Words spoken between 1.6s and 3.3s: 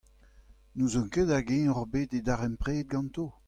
ocʼh bet e darempred ganto?